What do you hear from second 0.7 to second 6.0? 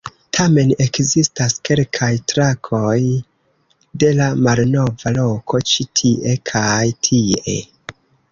ekzistas kelkaj trakoj de la malnova loko, ĉi